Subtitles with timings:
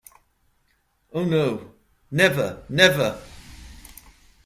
[1.13, 1.73] Oh no-
[2.09, 3.21] never, never!